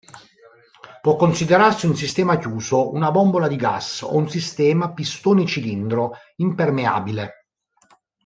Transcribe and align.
Può 1.01 1.15
considerarsi 1.15 1.85
un 1.85 1.95
sistema 1.95 2.39
chiuso 2.39 2.91
una 2.91 3.11
bombola 3.11 3.47
di 3.47 3.55
gas 3.55 4.01
o 4.01 4.15
un 4.15 4.27
sistema 4.27 4.95
pistone-cilindro 4.95 6.13
impermeabile. 6.37 7.45